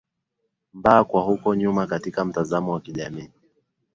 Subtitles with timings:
[0.73, 3.29] mba kwa huko nyuma katika mtazamo wa kijamii